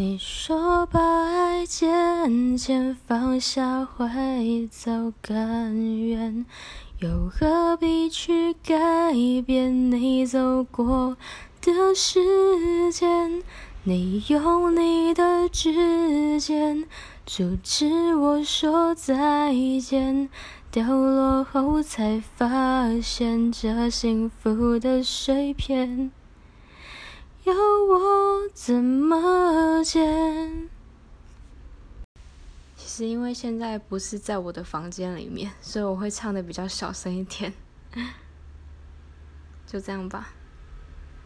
[0.00, 6.46] 你说把爱渐渐放下会走更远，
[7.00, 9.12] 又何必去改
[9.44, 11.16] 变你走过
[11.60, 13.42] 的时间？
[13.82, 16.84] 你用你的指尖
[17.26, 20.28] 阻止我说再见，
[20.70, 26.12] 掉落后才发现这幸福的碎片。
[28.60, 30.68] 怎么见？
[32.76, 37.52] 其实因为现在不是在我的房间里面，所以我会唱的比较小声一点。
[39.64, 40.32] 就这样吧。